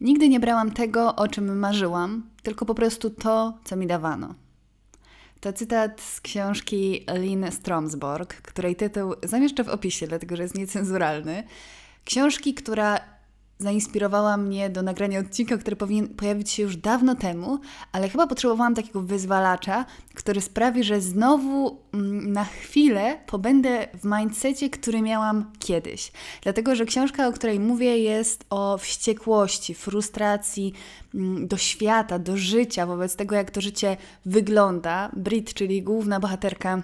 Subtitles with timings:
[0.00, 4.34] Nigdy nie brałam tego, o czym marzyłam, tylko po prostu to, co mi dawano.
[5.40, 11.44] To cytat z książki Lynn Stromsborg, której tytuł zamieszczę w opisie, dlatego że jest niecenzuralny.
[12.04, 13.00] Książki, która
[13.58, 17.58] zainspirowała mnie do nagrania odcinka, który powinien pojawić się już dawno temu,
[17.92, 19.84] ale chyba potrzebowałam takiego wyzwalacza,
[20.14, 26.12] który sprawi, że znowu mm, na chwilę pobędę w mindsetie, który miałam kiedyś.
[26.42, 30.72] Dlatego, że książka, o której mówię, jest o wściekłości, frustracji
[31.14, 35.10] mm, do świata, do życia, wobec tego, jak to życie wygląda.
[35.16, 36.82] Brit, czyli główna bohaterka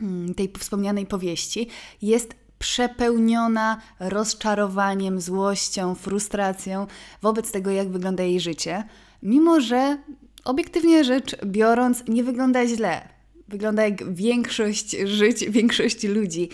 [0.00, 1.68] mm, tej wspomnianej powieści,
[2.02, 6.86] jest przepełniona rozczarowaniem, złością, frustracją
[7.22, 8.84] wobec tego, jak wygląda jej życie,
[9.22, 9.98] mimo że
[10.44, 13.08] obiektywnie rzecz biorąc, nie wygląda źle.
[13.48, 16.48] Wygląda jak większość żyć, większość ludzi.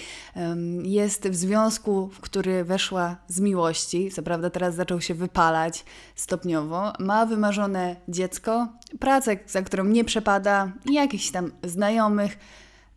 [0.82, 6.92] Jest w związku, w który weszła z miłości, co prawda teraz zaczął się wypalać stopniowo.
[6.98, 8.68] Ma wymarzone dziecko,
[9.00, 12.38] pracę, za którą nie przepada, jakichś tam znajomych,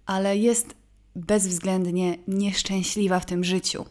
[0.05, 0.78] ale jest
[1.19, 3.85] bezwzględnie nieszczęśliwa w tym życiu.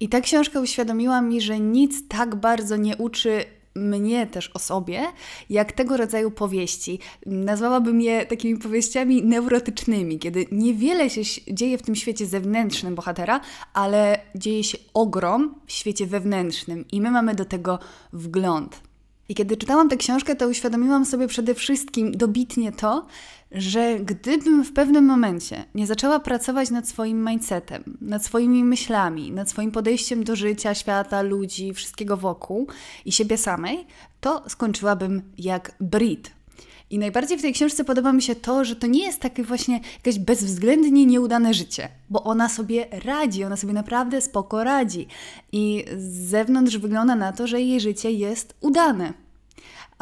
[0.00, 5.02] I ta książka uświadomiła mi, że nic tak bardzo nie uczy mnie też o sobie,
[5.50, 6.98] jak tego rodzaju powieści.
[7.26, 11.22] Nazwałabym je takimi powieściami neurotycznymi, kiedy niewiele się
[11.54, 13.40] dzieje w tym świecie zewnętrznym bohatera,
[13.74, 17.78] ale dzieje się ogrom w świecie wewnętrznym i my mamy do tego
[18.12, 18.91] wgląd.
[19.28, 23.06] I kiedy czytałam tę książkę, to uświadomiłam sobie przede wszystkim dobitnie to,
[23.52, 29.50] że gdybym w pewnym momencie nie zaczęła pracować nad swoim mindsetem, nad swoimi myślami, nad
[29.50, 32.66] swoim podejściem do życia, świata, ludzi, wszystkiego wokół
[33.04, 33.86] i siebie samej,
[34.20, 36.41] to skończyłabym jak Brit.
[36.92, 39.80] I najbardziej w tej książce podoba mi się to, że to nie jest takie właśnie
[39.96, 45.06] jakieś bezwzględnie nieudane życie, bo ona sobie radzi, ona sobie naprawdę spoko radzi.
[45.52, 49.12] I z zewnątrz wygląda na to, że jej życie jest udane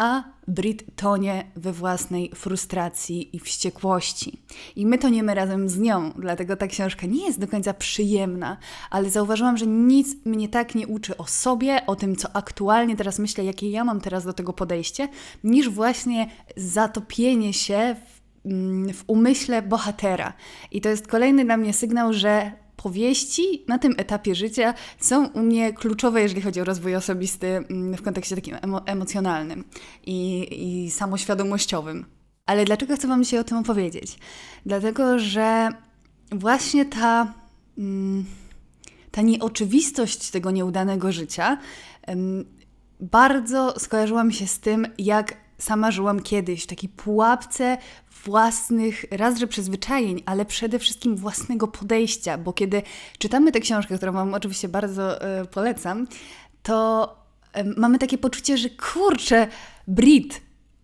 [0.01, 4.43] a Brit tonie we własnej frustracji i wściekłości.
[4.77, 8.57] I my toniemy razem z nią, dlatego ta książka nie jest do końca przyjemna,
[8.91, 13.19] ale zauważyłam, że nic mnie tak nie uczy o sobie, o tym, co aktualnie teraz
[13.19, 15.09] myślę, jakie ja mam teraz do tego podejście,
[15.45, 20.33] niż właśnie zatopienie się w, mm, w umyśle bohatera.
[20.71, 22.53] I to jest kolejny dla mnie sygnał, że
[22.83, 27.95] powieści na tym etapie życia są u mnie kluczowe, jeżeli chodzi o rozwój osobisty mm,
[27.97, 29.65] w kontekście takim emo emocjonalnym
[30.07, 32.07] i, i samoświadomościowym.
[32.47, 34.19] Ale dlaczego chcę Wam dzisiaj o tym opowiedzieć?
[34.67, 35.69] Dlatego, że
[36.33, 37.35] właśnie ta,
[37.79, 38.25] mm,
[39.11, 41.59] ta nieoczywistość tego nieudanego życia
[43.01, 47.79] bardzo skojarzyła mi się z tym, jak sama żyłam kiedyś w takiej pułapce
[48.25, 52.83] własnych, raz, że przyzwyczajeń, ale przede wszystkim własnego podejścia, bo kiedy
[53.19, 56.07] czytamy tę książkę, którą Wam oczywiście bardzo y, polecam,
[56.63, 57.17] to
[57.57, 59.49] y, mamy takie poczucie, że kurczę,
[59.89, 60.41] Brit,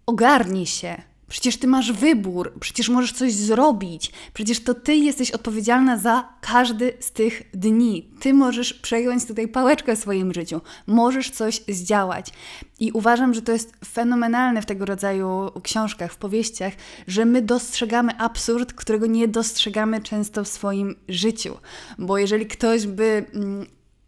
[0.06, 5.98] ogarnij się, Przecież ty masz wybór, przecież możesz coś zrobić, przecież to ty jesteś odpowiedzialna
[5.98, 8.10] za każdy z tych dni.
[8.20, 12.32] Ty możesz przejąć tutaj pałeczkę w swoim życiu, możesz coś zdziałać.
[12.80, 16.72] I uważam, że to jest fenomenalne w tego rodzaju książkach, w powieściach,
[17.06, 21.56] że my dostrzegamy absurd, którego nie dostrzegamy często w swoim życiu.
[21.98, 23.66] Bo jeżeli ktoś by mm,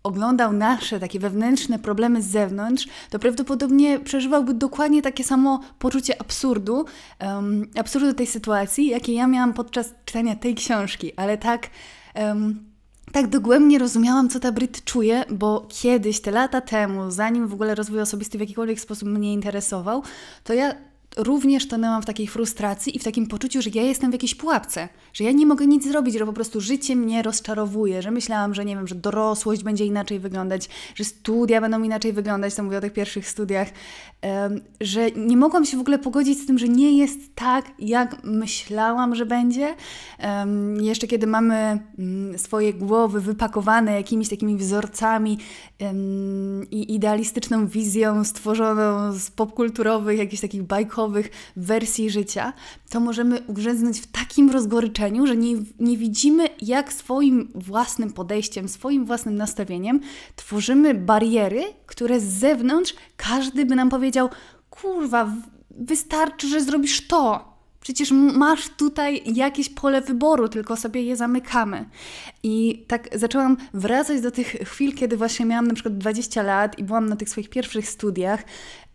[0.09, 6.85] oglądał nasze takie wewnętrzne problemy z zewnątrz, to prawdopodobnie przeżywałby dokładnie takie samo poczucie absurdu,
[7.21, 11.71] um, absurdu tej sytuacji, jakie ja miałam podczas czytania tej książki, ale tak.
[12.15, 12.69] Um,
[13.13, 17.75] tak dogłębnie rozumiałam, co ta Brit czuje, bo kiedyś, te lata temu, zanim w ogóle
[17.75, 20.03] rozwój osobisty w jakikolwiek sposób mnie interesował,
[20.45, 20.75] to ja
[21.17, 24.89] również tonęłam w takiej frustracji i w takim poczuciu, że ja jestem w jakiejś pułapce,
[25.13, 28.65] że ja nie mogę nic zrobić, że po prostu życie mnie rozczarowuje, że myślałam, że
[28.65, 32.81] nie wiem, że dorosłość będzie inaczej wyglądać, że studia będą inaczej wyglądać, to mówię o
[32.81, 33.69] tych pierwszych studiach,
[34.81, 39.15] że nie mogłam się w ogóle pogodzić z tym, że nie jest tak, jak myślałam,
[39.15, 39.75] że będzie.
[40.81, 45.39] Jeszcze kiedy mamy um, swoje głowy wypakowane jakimiś takimi wzorcami
[46.71, 50.98] i idealistyczną wizją stworzoną z popkulturowych, jakichś takich bajkowych,
[51.57, 52.53] wersji życia,
[52.91, 59.05] to możemy ugrzęznąć w takim rozgoryczeniu, że nie, nie widzimy, jak swoim własnym podejściem, swoim
[59.05, 60.01] własnym nastawieniem
[60.37, 64.29] tworzymy bariery, które z zewnątrz każdy by nam powiedział:
[64.71, 65.33] Kurwa,
[65.71, 67.59] wystarczy, że zrobisz to.
[67.81, 71.85] Przecież masz tutaj jakieś pole wyboru, tylko sobie je zamykamy.
[72.43, 76.85] I tak zaczęłam wracać do tych chwil, kiedy właśnie miałam na przykład 20 lat i
[76.85, 78.45] byłam na tych swoich pierwszych studiach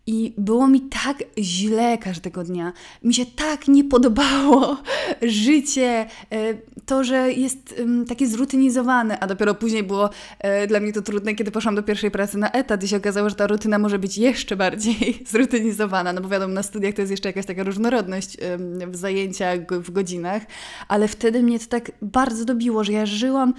[0.08, 2.74] I było mi tak źle każdego dnia.
[3.04, 4.78] Mi się tak nie podobało
[5.22, 6.54] życie, e,
[6.86, 10.10] to, że jest takie zrutynizowane, a dopiero później było
[10.40, 13.30] e, dla mnie to trudne, kiedy poszłam do pierwszej pracy na etat i się okazało,
[13.30, 17.12] że ta rutyna może być jeszcze bardziej zrutynizowana, no bo wiadomo, na studiach to jest
[17.12, 18.38] jeszcze jakaś taka różnorodność
[18.88, 20.44] w zajęciach, w godzinach,
[20.88, 23.54] ale wtedy mnie to tak bardzo dobiło, że ja żyłam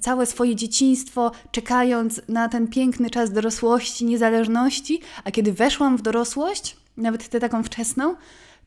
[0.00, 6.76] całe swoje dzieciństwo czekając na ten piękny czas dorosłości, niezależności, a kiedy weszłam w dorosłość,
[6.96, 8.14] nawet tę taką wczesną,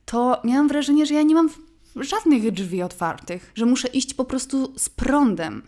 [0.06, 1.50] to miałam wrażenie, że ja nie mam
[1.96, 5.64] żadnych drzwi otwartych, że muszę iść po prostu z prądem,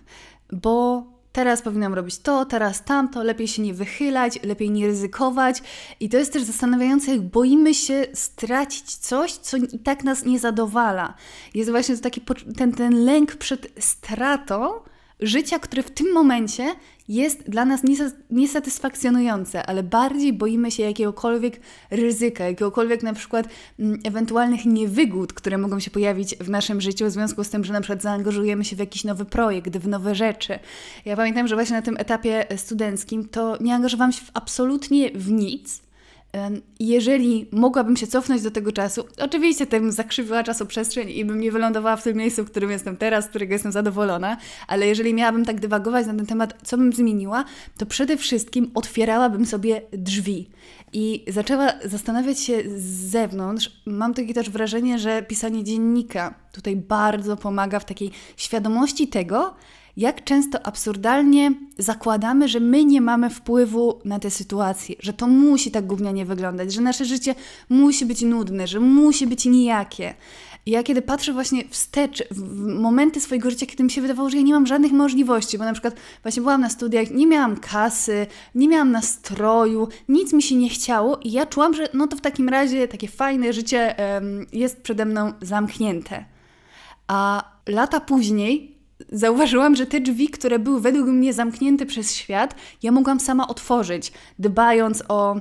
[0.52, 5.64] bo teraz powinnam robić to, teraz tamto, lepiej się nie wychylać, lepiej nie ryzykować.
[6.00, 10.40] I to jest też zastanawiające, jak boimy się stracić coś, co i tak nas nie
[10.40, 11.14] zadowala.
[11.54, 12.22] Jest właśnie to taki
[12.58, 14.72] ten, ten lęk przed stratą,
[15.20, 16.76] życia, które w tym momencie
[17.08, 17.82] jest dla nas
[18.30, 21.60] niesatysfakcjonujące, ale bardziej boimy się jakiegokolwiek
[21.92, 23.48] ryzyka, jakiegokolwiek na przykład
[23.80, 27.74] mm, ewentualnych niewygód, które mogą się pojawić w naszym życiu w związku z tym, że
[27.74, 30.60] na przykład zaangażujemy się w jakiś nowy projekt, w nowe rzeczy.
[31.06, 35.32] Ja pamiętam, że właśnie na tym etapie studenckim to nie angażowałam się w absolutnie w
[35.32, 35.82] nic,
[36.80, 41.96] jeżeli mogłabym się cofnąć do tego czasu, oczywiście tym zakrzywiła czasoprzestrzeń i bym nie wylądowała
[41.96, 44.38] w tym miejscu, w którym jestem teraz, z którego jestem zadowolona,
[44.68, 47.46] ale jeżeli miałabym tak dywagować na ten temat, co bym zmieniła,
[47.78, 50.50] to przede wszystkim otwierałabym sobie drzwi
[50.94, 53.82] i zaczęła zastanawiać się z zewnątrz.
[53.86, 59.56] Mam takie też wrażenie, że pisanie dziennika tutaj bardzo pomaga w takiej świadomości tego,
[59.98, 65.72] jak często absurdalnie zakładamy, że my nie mamy wpływu na tę sytuację, że to musi
[65.72, 67.36] tak gównianie wyglądać, że nasze życie
[67.70, 70.14] musi być nudne, że musi być nijakie.
[70.66, 74.44] Ja kiedy patrzę właśnie wstecz, w momenty swojego życia, kiedy mi się wydawało, że ja
[74.44, 78.68] nie mam żadnych możliwości, bo na przykład właśnie byłam na studiach, nie miałam kasy, nie
[78.68, 82.50] miałam nastroju, nic mi się nie chciało i ja czułam, że no to w takim
[82.50, 86.26] razie takie fajne życie um, jest przede mną zamknięte.
[87.08, 88.73] A lata później
[89.12, 94.12] zauważyłam, że te drzwi, które były według mnie zamknięte przez świat, ja mogłam sama otworzyć,
[94.40, 95.36] dbając o,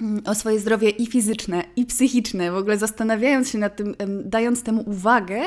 [0.00, 3.94] mm, o swoje zdrowie i fizyczne, i psychiczne, w ogóle zastanawiając się nad tym,
[4.24, 5.42] dając temu uwagę,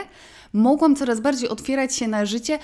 [0.53, 2.59] mogłam coraz bardziej otwierać się na życie,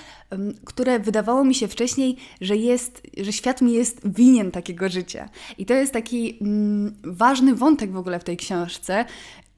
[0.65, 5.29] które wydawało mi się wcześniej, że, jest, że świat mi jest winien takiego życia.
[5.57, 9.05] I to jest taki mm, ważny wątek w ogóle w tej książce,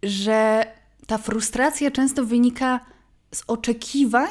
[0.04, 0.66] że
[1.08, 2.80] ta frustracja często wynika
[3.36, 4.30] z oczekiwań,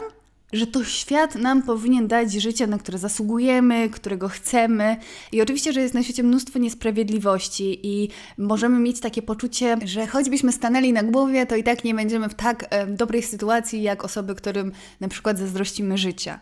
[0.52, 4.96] że to świat nam powinien dać życie, na które zasługujemy, którego chcemy.
[5.32, 8.08] I oczywiście, że jest na świecie mnóstwo niesprawiedliwości i
[8.38, 12.34] możemy mieć takie poczucie, że choćbyśmy stanęli na głowie, to i tak nie będziemy w
[12.34, 16.40] tak e, dobrej sytuacji jak osoby, którym na przykład zazdrościmy życia.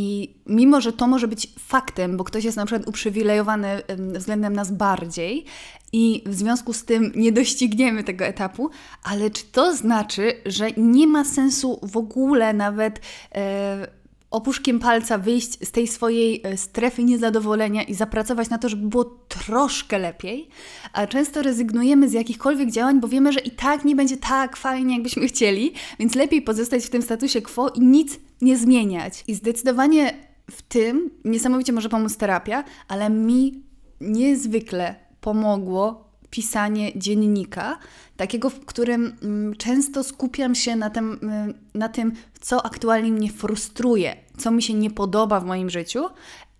[0.00, 4.72] I mimo, że to może być faktem, bo ktoś jest na przykład uprzywilejowany względem nas
[4.72, 5.44] bardziej
[5.92, 8.70] i w związku z tym nie dościgniemy tego etapu,
[9.02, 13.00] ale czy to znaczy, że nie ma sensu w ogóle nawet
[13.34, 13.88] e,
[14.30, 19.04] opuszkiem palca wyjść z tej swojej e, strefy niezadowolenia i zapracować na to, żeby było
[19.28, 20.48] troszkę lepiej,
[20.92, 24.94] a często rezygnujemy z jakichkolwiek działań, bo wiemy, że i tak nie będzie tak fajnie,
[24.94, 29.24] jakbyśmy chcieli, więc lepiej pozostać w tym statusie quo i nic nie zmieniać.
[29.26, 30.14] I zdecydowanie
[30.50, 33.62] w tym niesamowicie może pomóc terapia, ale mi
[34.00, 37.78] niezwykle pomogło pisanie dziennika,
[38.16, 43.32] takiego, w którym mm, często skupiam się na tym, mm, na tym, co aktualnie mnie
[43.32, 46.04] frustruje, co mi się nie podoba w moim życiu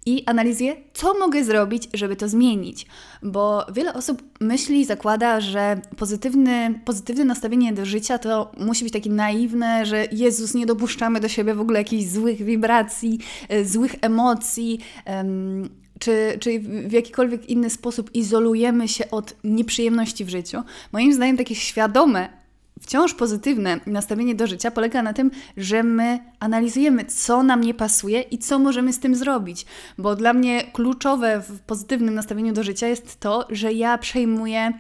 [0.07, 2.87] i analizuję, co mogę zrobić, żeby to zmienić.
[3.23, 9.11] Bo wiele osób myśli, zakłada, że pozytywny, pozytywne nastawienie do życia to musi być takie
[9.11, 14.79] naiwne, że Jezus, nie dopuszczamy do siebie w ogóle jakichś złych wibracji, e, złych emocji
[15.99, 20.63] czy, czy w jakikolwiek inny sposób izolujemy się od nieprzyjemności w życiu.
[20.93, 22.29] Moim zdaniem takie świadome,
[22.81, 28.21] wciąż pozytywne nastawienie do życia polega na tym, że my analizujemy, co nam nie pasuje
[28.21, 29.67] i co możemy z tym zrobić.
[29.99, 34.73] Bo dla mnie kluczowe w pozytywnym nastawieniu do życia jest to, że ja przejmuję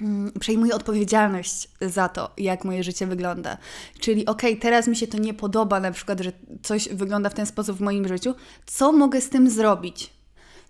[0.00, 3.56] mm, przejmuję odpowiedzialność za to, jak moje życie wygląda.
[4.00, 7.34] Czyli okej, okay, teraz mi się to nie podoba, na przykład, że coś wygląda w
[7.34, 8.34] ten sposób w moim życiu.
[8.66, 10.21] Co mogę z tym zrobić?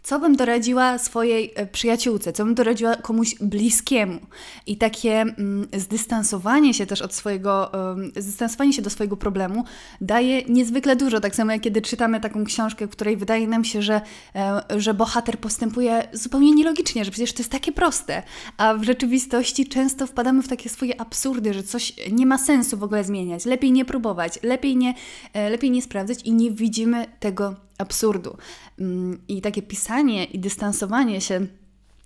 [0.02, 4.20] Co bym doradziła swojej e, przyjaciółce, co bym doradziła komuś bliskiemu.
[4.66, 7.72] I takie mm, zdystansowanie się też od swojego,
[8.16, 9.64] zdystansowanie się do swojego problemu
[10.00, 11.20] daje niezwykle dużo.
[11.20, 14.00] Tak samo jak kiedy czytamy taką książkę, w której wydaje nam się, że,
[14.34, 18.22] e, że bohater postępuje zupełnie nielogicznie, że przecież to jest takie proste,
[18.56, 22.82] a w rzeczywistości często wpadamy w takie swoje absurdy, że coś nie ma sensu w
[22.82, 24.94] ogóle zmieniać, lepiej nie próbować, lepiej nie,
[25.32, 28.36] e, lepiej nie sprawdzać i nie widzimy tego absurdu.
[28.78, 31.46] Mm, I takie pisanie i dystansowanie się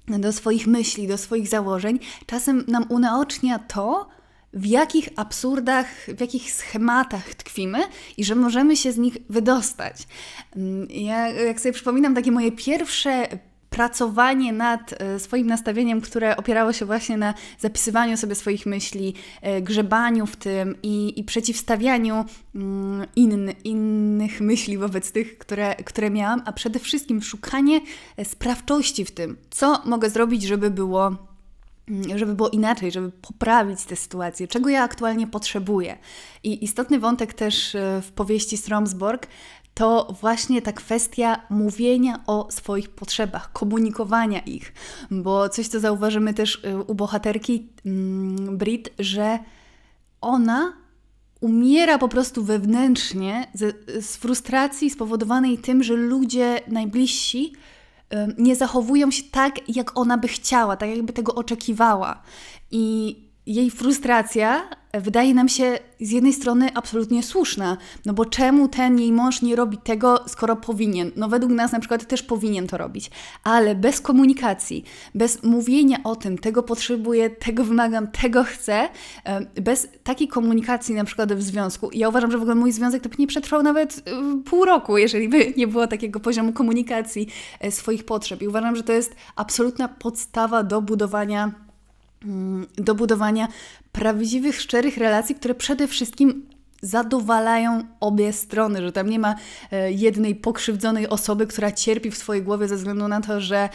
[0.08, 4.08] do swoich myśli, do swoich założeń, czasem nam unaocznia to,
[4.52, 7.78] w jakich absurdach, w jakich schematach tkwimy
[8.16, 9.96] i że możemy się z nich wydostać.
[10.56, 13.28] Mm, ja, jak sobie przypominam, takie moje pierwsze
[13.70, 19.62] pracowanie nad e, swoim nastawieniem, które opierało się właśnie na zapisywaniu sobie swoich myśli, e,
[19.62, 26.42] grzebaniu w tym i, i przeciwstawianiu mm, inny, innych myśli wobec tych, które, które miałam,
[26.44, 27.80] a przede wszystkim szukanie
[28.16, 31.16] e, sprawczości w tym, co mogę zrobić, żeby było
[31.88, 35.98] mm, żeby było inaczej, żeby poprawić tę sytuację, czego ja aktualnie potrzebuję.
[36.44, 39.26] I istotny wątek też w powieści Stromsborg
[39.76, 44.72] to właśnie ta kwestia mówienia o swoich potrzebach, komunikowania ich.
[45.10, 49.38] Bo coś, co zauważymy też y, u bohaterki mm, Brit, że
[50.20, 50.72] ona
[51.40, 57.52] umiera po prostu wewnętrznie z, z frustracji spowodowanej tym, że ludzie najbliżsi
[58.38, 62.22] nie zachowują się tak, jak ona by chciała, tak jakby tego oczekiwała.
[62.70, 63.16] I
[63.46, 67.76] jej frustracja wydaje nam się z jednej strony absolutnie słuszna,
[68.06, 71.10] no bo czemu ten jej mąż nie robi tego, skoro powinien?
[71.16, 73.10] No według nas na przykład też powinien to robić,
[73.44, 78.88] ale bez komunikacji, bez mówienia o tym, tego potrzebuję, tego wymagam, tego chcę,
[79.60, 83.08] bez takiej komunikacji na przykład w związku, ja uważam, że w ogóle mój związek to
[83.08, 84.02] by nie przetrwał nawet y,
[84.44, 87.28] pół roku, jeżeli by nie było takiego poziomu komunikacji
[87.60, 88.42] e, swoich potrzeb.
[88.42, 91.66] I uważam, że to jest absolutna podstawa do budowania
[92.24, 93.48] Mm, do budowania
[93.96, 96.46] prawdziwych, szczerych relacji, które przede wszystkim
[96.82, 99.34] zadowalają obie strony, że tam nie ma
[99.72, 103.68] e, jednej pokrzywdzonej osoby, która cierpi w swojej głowie ze względu na to, że,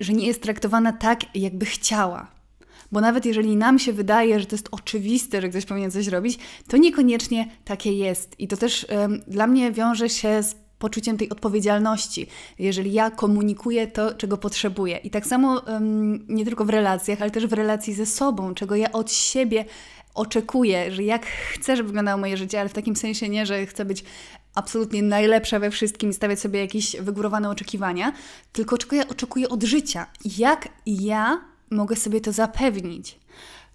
[0.00, 2.26] że nie jest traktowana tak, jakby chciała.
[2.92, 6.38] Bo nawet jeżeli nam się wydaje, że to jest oczywiste, że ktoś powinien coś robić,
[6.68, 8.40] to niekoniecznie takie jest.
[8.40, 8.86] I to też
[9.26, 12.26] dla mnie wiąże się z poczuciem tej odpowiedzialności,
[12.58, 14.96] jeżeli ja komunikuję to, czego potrzebuję.
[14.96, 18.76] I tak samo um, nie tylko w relacjach, ale też w relacji ze sobą, czego
[18.76, 19.64] ja od siebie
[20.14, 23.84] oczekuję, że jak chcę, żeby wyglądało moje życie, ale w takim sensie nie, że chcę
[23.84, 24.04] być
[24.54, 28.12] absolutnie najlepsza we wszystkim i stawiać sobie jakieś wygórowane oczekiwania,
[28.52, 30.06] tylko czego ja oczekuję od życia.
[30.38, 33.18] Jak ja mogę sobie to zapewnić?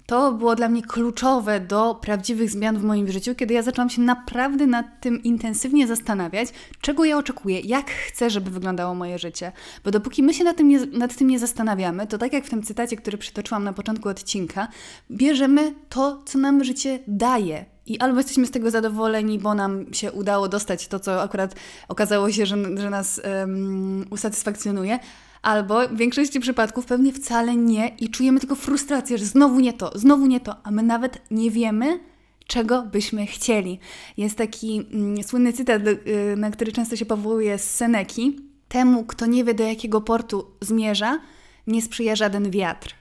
[0.07, 4.01] To było dla mnie kluczowe do prawdziwych zmian w moim życiu, kiedy ja zaczęłam się
[4.01, 6.49] naprawdę nad tym intensywnie zastanawiać,
[6.81, 9.51] czego ja oczekuję, jak chcę, żeby wyglądało moje życie.
[9.83, 12.49] Bo dopóki my się nad tym nie, nad tym nie zastanawiamy, to tak jak w
[12.49, 14.67] tym cytacie, który przytoczyłam na początku odcinka,
[15.11, 17.65] bierzemy to, co nam życie daje.
[17.85, 21.55] I albo jesteśmy z tego zadowoleni, bo nam się udało dostać to, co akurat
[21.87, 24.99] okazało się, że, że nas um, usatysfakcjonuje,
[25.48, 29.92] albo w większości przypadków pewnie wcale nie i czujemy tylko frustrację, że znowu nie to,
[29.96, 32.00] znowu nie to, a my nawet nie wiemy,
[32.48, 33.80] czego byśmy chcieli.
[34.18, 38.39] Jest taki mm, słynny cytat, y, na który często się powołuje z Seneki.
[38.68, 41.20] Temu, kto nie wie, do jakiego portu zmierza,
[41.68, 42.96] nie sprzyja żaden wiatr.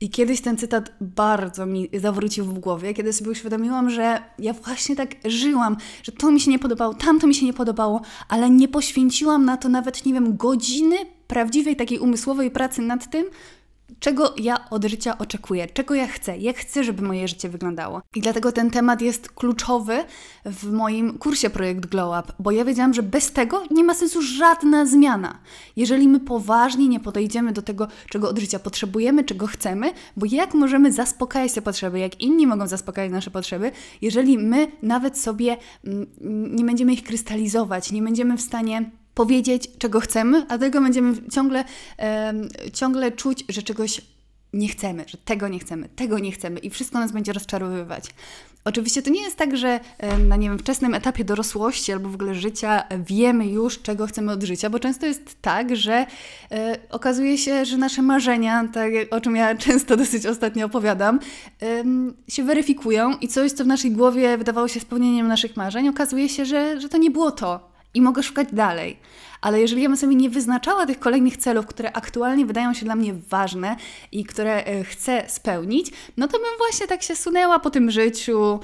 [0.00, 4.96] I kiedyś ten cytat bardzo mi zawrócił w głowie, kiedy sobie uświadomiłam, że ja właśnie
[4.96, 8.68] tak żyłam, że to mi się nie podobało, tamto mi się nie podobało, ale nie
[8.68, 10.96] poświęciłam na to nawet, nie wiem, godziny
[11.32, 13.24] prawdziwej takiej umysłowej pracy nad tym,
[14.00, 18.02] czego ja od życia oczekuję, czego ja chcę, jak chcę, żeby moje życie wyglądało.
[18.14, 20.04] I dlatego ten temat jest kluczowy
[20.44, 24.22] w moim kursie Projekt Glow Up, bo ja wiedziałam, że bez tego nie ma sensu
[24.22, 25.38] żadna zmiana.
[25.76, 30.54] Jeżeli my poważnie nie podejdziemy do tego, czego od życia potrzebujemy, czego chcemy, bo jak
[30.54, 33.72] możemy zaspokajać te potrzeby, jak inni mogą zaspokajać nasze potrzeby,
[34.02, 36.06] jeżeli my nawet sobie mm,
[36.56, 41.64] nie będziemy ich krystalizować, nie będziemy w stanie powiedzieć, czego chcemy, a tego będziemy ciągle,
[42.72, 44.00] ciągle czuć, że czegoś
[44.52, 48.04] nie chcemy, że tego nie chcemy, tego nie chcemy i wszystko nas będzie rozczarowywać.
[48.64, 49.80] Oczywiście to nie jest tak, że
[50.28, 54.42] na nie wiem, wczesnym etapie dorosłości albo w ogóle życia wiemy już, czego chcemy od
[54.42, 56.06] życia, bo często jest tak, że
[56.50, 61.20] e, okazuje się, że nasze marzenia, tak o czym ja często dosyć ostatnio opowiadam,
[61.62, 61.84] e,
[62.28, 66.44] się weryfikują i coś, co w naszej głowie wydawało się spełnieniem naszych marzeń, okazuje się,
[66.44, 68.96] że, że to nie było to, i mogę szukać dalej.
[69.42, 72.96] Ale jeżeli ja bym sobie nie wyznaczała tych kolejnych celów, które aktualnie wydają się dla
[72.96, 73.76] mnie ważne
[74.12, 78.60] i które e, chcę spełnić, no to bym właśnie tak się sunęła po tym życiu,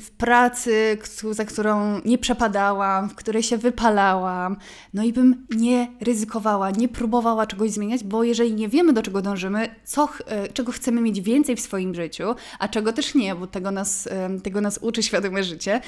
[0.00, 0.98] w pracy,
[1.30, 4.56] za którą nie przepadałam, w której się wypalałam,
[4.94, 9.22] no i bym nie ryzykowała, nie próbowała czegoś zmieniać, bo jeżeli nie wiemy, do czego
[9.22, 13.46] dążymy, co, e, czego chcemy mieć więcej w swoim życiu, a czego też nie, bo
[13.46, 14.08] tego nas,
[14.42, 15.80] tego nas uczy świadome życie,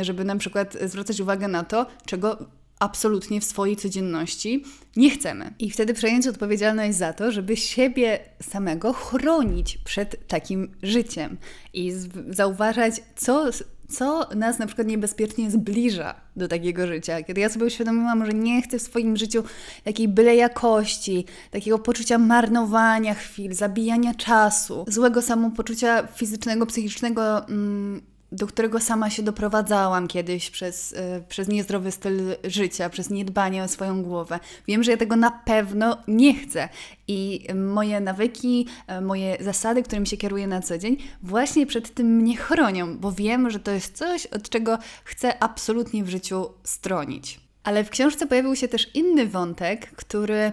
[0.00, 2.38] żeby na przykład zwracać uwagę na to, czego
[2.78, 4.64] absolutnie w swojej codzienności
[4.96, 5.54] nie chcemy.
[5.58, 11.36] I wtedy przejąć odpowiedzialność za to, żeby siebie samego chronić przed takim życiem
[11.72, 11.92] i
[12.30, 13.50] zauważać, co
[13.88, 17.22] co nas na przykład niebezpiecznie zbliża do takiego życia.
[17.22, 19.42] Kiedy ja sobie uświadomiłam, że nie chcę w swoim życiu
[19.84, 27.48] takiej byle jakości, takiego poczucia marnowania chwil, zabijania czasu, złego samopoczucia fizycznego, psychicznego.
[27.48, 28.02] Mm,
[28.32, 33.68] do którego sama się doprowadzałam kiedyś przez, yy, przez niezdrowy styl życia, przez niedbanie o
[33.68, 34.40] swoją głowę.
[34.68, 36.68] Wiem, że ja tego na pewno nie chcę
[37.08, 42.06] i moje nawyki, yy, moje zasady, którymi się kieruję na co dzień, właśnie przed tym
[42.06, 47.40] mnie chronią, bo wiem, że to jest coś, od czego chcę absolutnie w życiu stronić.
[47.64, 50.52] Ale w książce pojawił się też inny wątek, który,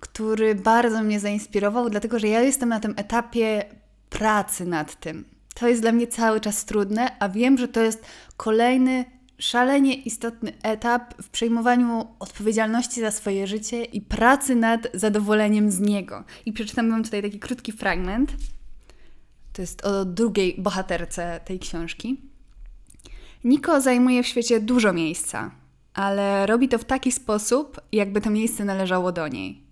[0.00, 3.64] który bardzo mnie zainspirował, dlatego że ja jestem na tym etapie
[4.10, 8.06] pracy nad tym to jest dla mnie cały czas trudne, a wiem, że to jest
[8.36, 9.04] kolejny
[9.38, 16.24] szalenie istotny etap w przejmowaniu odpowiedzialności za swoje życie i pracy nad zadowoleniem z niego.
[16.46, 18.36] I przeczytam Wam tutaj taki krótki fragment.
[19.52, 22.20] To jest o drugiej bohaterce tej książki.
[23.44, 25.50] Niko zajmuje w świecie dużo miejsca,
[25.94, 29.69] ale robi to w taki sposób, jakby to miejsce należało do niej.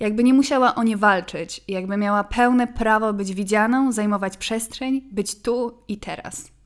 [0.00, 5.42] Jakby nie musiała o nie walczyć, jakby miała pełne prawo być widzianą, zajmować przestrzeń, być
[5.42, 6.59] tu i teraz.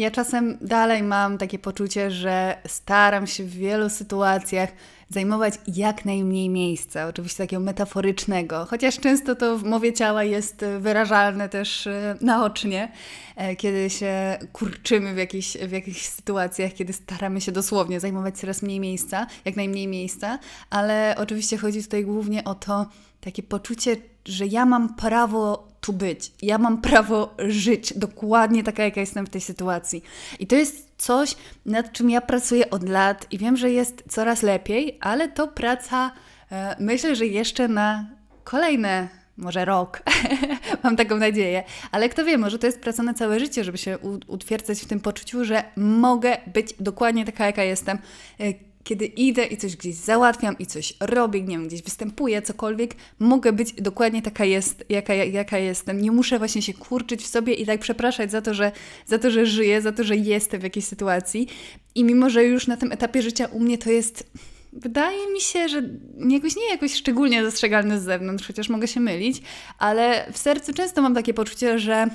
[0.00, 4.70] Ja czasem dalej mam takie poczucie, że staram się w wielu sytuacjach
[5.08, 11.48] zajmować jak najmniej miejsca, oczywiście takiego metaforycznego, chociaż często to w mowie ciała jest wyrażalne
[11.48, 12.92] też e, naocznie,
[13.36, 18.62] e, kiedy się kurczymy w jakichś, w jakichś sytuacjach, kiedy staramy się dosłownie zajmować coraz
[18.62, 20.38] mniej miejsca, jak najmniej miejsca,
[20.70, 22.86] ale oczywiście chodzi tutaj głównie o to
[23.20, 26.32] takie poczucie, że ja mam prawo tu być.
[26.42, 30.02] Ja mam prawo żyć dokładnie taka, jaka jestem w tej sytuacji.
[30.38, 34.42] I to jest coś, nad czym ja pracuję od lat i wiem, że jest coraz
[34.42, 36.12] lepiej, ale to praca,
[36.52, 38.06] e, myślę, że jeszcze na
[38.44, 40.02] kolejne może rok,
[40.84, 43.98] mam taką nadzieję, ale kto wie, może to jest praca na całe życie, żeby się
[44.26, 47.98] utwierdzać w tym poczuciu, że mogę być dokładnie taka, jaka jestem,
[48.40, 52.94] e, kiedy idę i coś gdzieś załatwiam i coś robię, nie wiem, gdzieś występuję, cokolwiek,
[53.18, 56.00] mogę być dokładnie taka, jest, jaka, jaka jestem.
[56.00, 58.72] Nie muszę właśnie się kurczyć w sobie i tak przepraszać za to, że,
[59.06, 61.48] za to, że żyję, za to, że jestem w jakiejś sytuacji.
[61.94, 64.30] I mimo, że już na tym etapie życia u mnie to jest
[64.72, 65.82] wydaje mi się, że
[66.28, 69.42] jakoś nie jakoś szczególnie dostrzegalny z zewnątrz, chociaż mogę się mylić,
[69.78, 72.06] ale w sercu często mam takie poczucie, że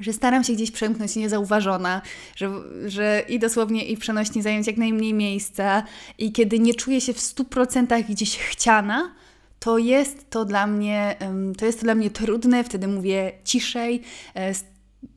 [0.00, 2.02] że staram się gdzieś przemknąć niezauważona,
[2.36, 2.50] że,
[2.86, 5.82] że i dosłownie i w przenośni zająć jak najmniej miejsca
[6.18, 9.14] i kiedy nie czuję się w 100% gdzieś chciana,
[9.60, 11.16] to jest to dla mnie,
[11.58, 14.02] to jest to dla mnie trudne, wtedy mówię ciszej,
[14.36, 14.52] e,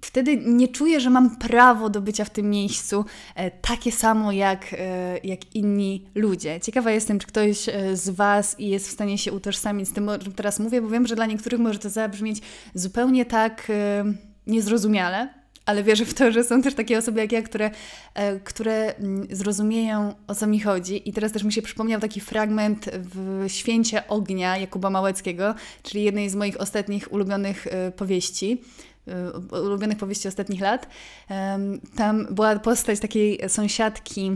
[0.02, 4.74] wtedy nie czuję, że mam prawo do bycia w tym miejscu e, takie samo jak,
[4.74, 6.60] e, jak inni ludzie.
[6.60, 7.58] Ciekawa jestem, czy ktoś
[7.93, 11.08] z Was jest w stanie się utożsamić z tym, o czym teraz mówię, bo wiem,
[11.08, 12.41] że dla niektórych może to zabrzmieć
[12.74, 13.72] zupełnie tak
[14.47, 17.71] niezrozumiale, ale wierzę w to, że są też takie osoby jak ja, które,
[18.13, 21.10] e, które mm, zrozumieją o co mi chodzi.
[21.10, 26.29] I teraz też mi się przypomniał taki fragment w Święcie Ognia Jakuba Małeckiego, czyli jednej
[26.29, 28.62] z moich ostatnich ulubionych e, powieści
[29.08, 30.88] e, ulubionych powieści ostatnich lat.
[31.95, 34.32] Tam była postać takiej sąsiadki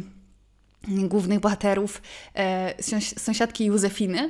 [0.87, 2.01] głównych bohaterów,
[3.17, 4.29] sąsiadki Józefiny,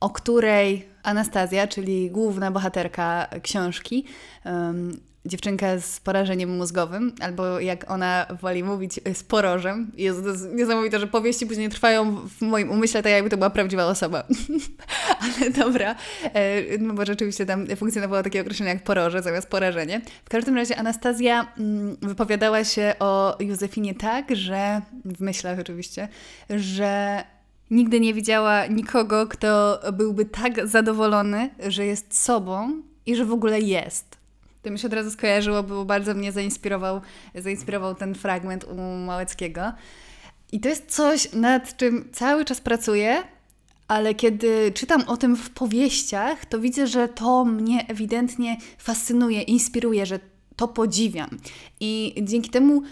[0.00, 4.04] o której Anastazja, czyli główna bohaterka książki,
[4.44, 9.92] um, dziewczynka z porażeniem mózgowym, albo jak ona woli mówić, z porożem.
[9.96, 10.20] Jest
[10.54, 14.24] niesamowite, że powieści później trwają w moim umyśle tak, jakby to była prawdziwa osoba.
[15.38, 20.00] Ale dobra, e, no bo rzeczywiście tam funkcjonowało takie określenie jak poroże zamiast porażenie.
[20.24, 26.08] W każdym razie Anastazja mm, wypowiadała się o Józefinie tak, że w myślach oczywiście,
[26.50, 27.24] że
[27.74, 33.60] Nigdy nie widziała nikogo, kto byłby tak zadowolony, że jest sobą i że w ogóle
[33.60, 34.16] jest.
[34.62, 37.00] To mi się od razu skojarzyło, bo bardzo mnie zainspirował,
[37.34, 38.74] zainspirował ten fragment u
[39.06, 39.72] Małeckiego.
[40.52, 43.22] I to jest coś, nad czym cały czas pracuję,
[43.88, 50.06] ale kiedy czytam o tym w powieściach, to widzę, że to mnie ewidentnie fascynuje, inspiruje,
[50.06, 50.20] że
[50.56, 51.30] to podziwiam.
[51.80, 52.82] I dzięki temu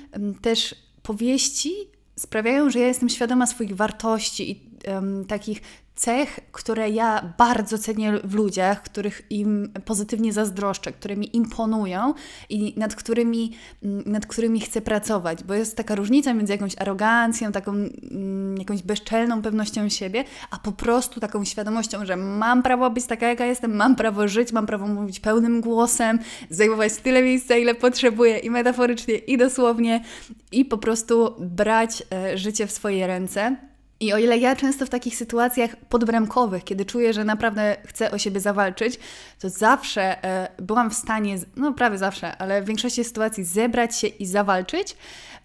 [0.41, 1.73] też powieści
[2.17, 5.61] sprawiają, że ja jestem świadoma swoich wartości i um, takich
[5.95, 12.15] cech, które ja bardzo cenię w ludziach, których im pozytywnie zazdroszczę, które mi imponują
[12.49, 17.53] i nad którymi, mm, nad którymi chcę pracować, bo jest taka różnica między jakąś arogancją,
[17.53, 23.07] taką mm, jakąś bezczelną pewnością siebie, a po prostu taką świadomością, że mam prawo być
[23.07, 26.19] taka, jaka jestem, mam prawo żyć, mam prawo mówić pełnym głosem,
[26.51, 30.05] zajmować tyle miejsca, ile potrzebuję i metaforycznie, i dosłownie,
[30.53, 33.72] i po prostu brać e, życie w swoje ręce
[34.03, 38.19] I o ile ja często w takich sytuacjach podbramkowych, kiedy czuję, że naprawdę chcę o
[38.19, 38.99] siebie zawalczyć,
[39.39, 44.07] to zawsze e, byłam w stanie, no prawie zawsze, ale w większości sytuacji zebrać się
[44.07, 44.97] i zawalczyć,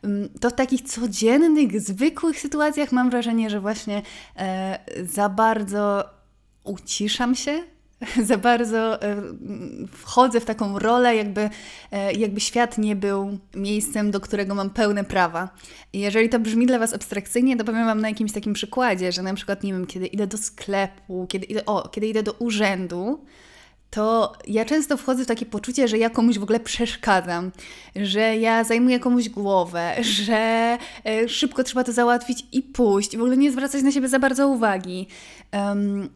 [0.04, 4.02] mm, to w takich codziennych, zwykłych sytuacjach mam wrażenie, że właśnie
[4.38, 6.04] e, za bardzo
[6.64, 7.64] uciszam się,
[8.24, 9.22] za bardzo e,
[9.92, 11.50] wchodzę w taką rolę, jakby,
[11.92, 15.50] e, jakby świat nie był miejscem, do którego mam pełne prawa.
[15.94, 19.34] Jeżeli to brzmi dla Was abstrakcyjnie, to powiem Wam na jakimś takim przykładzie, że na
[19.34, 23.26] przykład, nie wiem, kiedy idę do sklepu, kiedy idę, o, kiedy idę do urzędu,
[23.90, 27.52] to ja często wchodzę w takie poczucie, że ja komuś w ogóle przeszkadzam,
[27.96, 33.38] że ja zajmuję komuś głowę, że e, szybko trzeba to załatwić i pójść, w ogóle
[33.38, 35.08] nie zwracać na siebie za bardzo uwagi.
[35.54, 36.10] Um,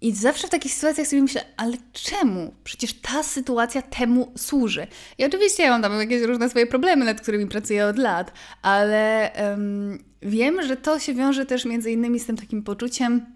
[0.00, 2.54] i zawsze w takich sytuacjach sobie myślę, ale czemu?
[2.64, 4.86] Przecież ta sytuacja temu służy.
[5.18, 9.30] I oczywiście ja mam tam jakieś różne swoje problemy, nad którymi pracuję od lat, ale
[9.50, 13.26] um, wiem, że to się wiąże też między innymi z tym takim poczuciem,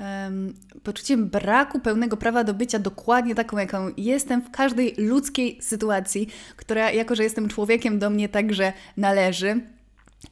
[0.00, 6.28] um, poczuciem braku pełnego prawa do bycia dokładnie taką, jaką jestem w każdej ludzkiej sytuacji,
[6.56, 9.60] która, jako że jestem człowiekiem, do mnie także należy.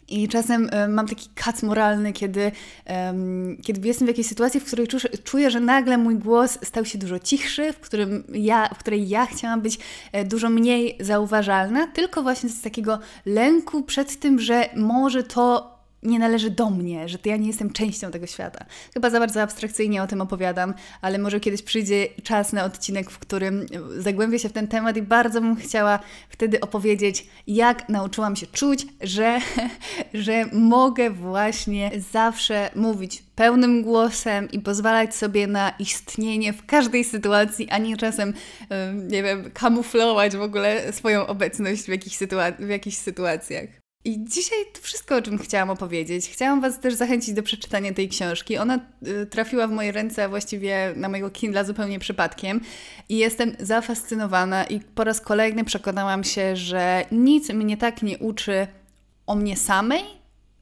[0.08, 2.52] I czasem e, mam taki kac moralny, kiedy,
[3.62, 6.98] kiedy jestem w jakiejś sytuacji, w której czuję, czuję, że nagle mój głos stał się
[6.98, 9.78] dużo cichszy, w, którym ja, w której ja chciałam być
[10.12, 15.71] e, dużo mniej zauważalna, tylko właśnie z takiego lęku przed tym, że może to
[16.02, 18.64] nie należy do mnie, że to ja nie jestem częścią tego świata.
[18.94, 23.18] Chyba za bardzo abstrakcyjnie o tym opowiadam, ale może kiedyś przyjdzie czas na odcinek, w
[23.18, 23.66] którym
[23.98, 28.86] zagłębię się w ten temat i bardzo bym chciała wtedy opowiedzieć, jak nauczyłam się czuć,
[29.00, 29.38] że,
[30.14, 37.70] że mogę właśnie zawsze mówić pełnym głosem i pozwalać sobie na istnienie w każdej sytuacji,
[37.70, 38.34] a nie czasem,
[38.94, 42.18] nie wiem, kamuflować w ogóle swoją obecność w jakichś,
[42.58, 43.81] w jakichś sytuacjach.
[44.04, 46.30] I dzisiaj to wszystko, o czym chciałam opowiedzieć.
[46.30, 48.58] Chciałam Was też zachęcić do przeczytania tej książki.
[48.58, 52.60] Ona y, trafiła w moje ręce właściwie na mojego Kindla zupełnie przypadkiem
[53.08, 58.66] i jestem zafascynowana i po raz kolejny przekonałam się, że nic mnie tak nie uczy
[59.26, 60.04] o mnie samej,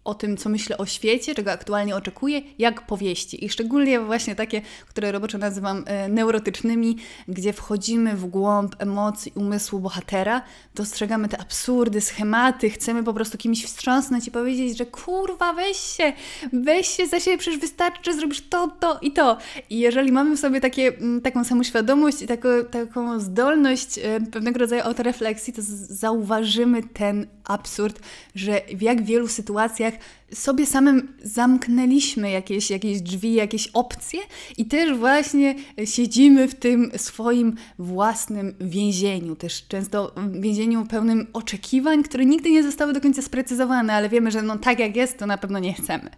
[0.05, 3.45] o tym, co myślę o świecie, czego aktualnie oczekuję, jak powieści.
[3.45, 6.97] I szczególnie właśnie takie, które roboczo nazywam e, neurotycznymi,
[7.29, 10.43] gdzie wchodzimy w głąb emocji, umysłu bohatera,
[10.75, 16.13] dostrzegamy te absurdy, schematy, chcemy po prostu kimś wstrząsnąć i powiedzieć, że kurwa, weź się,
[16.53, 19.37] weź się za siebie, przecież wystarczy, zrobisz to, to i to.
[19.71, 24.83] I jeżeli mamy w sobie takie, taką samoświadomość i taką, taką zdolność e, pewnego rodzaju
[24.83, 28.01] autorefleksji, to zauważymy ten absurd,
[28.35, 29.95] że w jak wielu sytuacjach
[30.35, 34.21] sobie samym zamknęliśmy jakieś, jakieś drzwi, jakieś opcje
[34.59, 42.27] i też właśnie siedzimy w tym swoim własnym więzieniu, też często więzieniu pełnym oczekiwań, które
[42.27, 45.39] nigdy nie zostały do końca sprecyzowane, ale wiemy, że no tak jak jest, to na
[45.39, 46.11] pewno nie chcemy.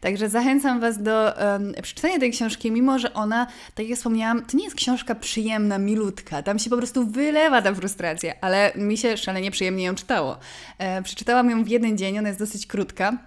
[0.00, 4.56] Także zachęcam Was do um, przeczytania tej książki, mimo że ona, tak jak wspomniałam, to
[4.56, 6.42] nie jest książka przyjemna, milutka.
[6.42, 10.38] Tam się po prostu wylewa ta frustracja, ale mi się szalenie przyjemnie ją czytało.
[10.78, 13.18] E, przeczytałam ją w jeden dzień, ona jest dosyć krótka.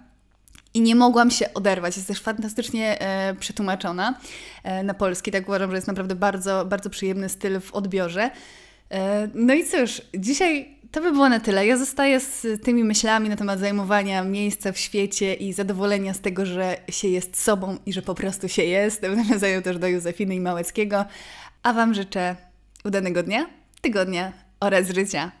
[0.74, 1.96] I nie mogłam się oderwać.
[1.96, 4.18] Jest też fantastycznie e, przetłumaczona
[4.62, 5.30] e, na polski.
[5.30, 8.30] Tak uważam, że jest naprawdę bardzo, bardzo przyjemny styl w odbiorze.
[8.90, 11.66] E, no i cóż, dzisiaj to by było na tyle.
[11.66, 16.46] Ja zostaję z tymi myślami na temat zajmowania miejsca w świecie i zadowolenia z tego,
[16.46, 19.06] że się jest sobą i że po prostu się jest.
[19.06, 21.04] W nawiązaniu też do Józefiny i Małeckiego.
[21.62, 22.36] A Wam życzę
[22.84, 23.46] udanego dnia,
[23.80, 25.32] tygodnia oraz życia.